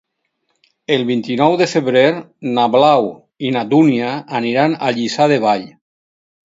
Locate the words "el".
0.95-1.03